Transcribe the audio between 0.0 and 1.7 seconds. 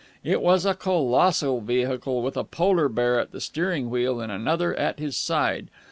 It was a colossal